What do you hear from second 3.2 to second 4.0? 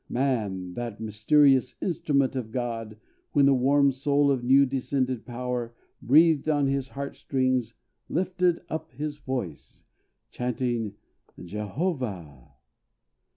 When the warm